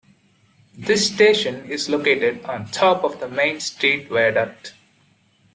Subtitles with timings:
[0.75, 4.73] This station is located on top of the Main Street viaduct.